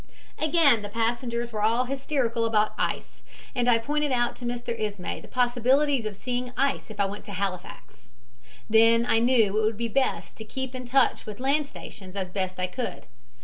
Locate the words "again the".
0.39-0.89